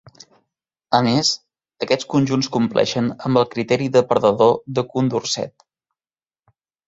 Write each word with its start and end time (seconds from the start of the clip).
A 0.99 1.01
més, 1.07 1.27
aquests 1.85 2.07
conjunts 2.13 2.49
compleixen 2.55 3.11
amb 3.29 3.41
el 3.43 3.47
criteri 3.53 3.91
de 3.97 4.03
perdedor 4.13 4.57
de 4.79 4.87
Condorcet. 4.95 5.67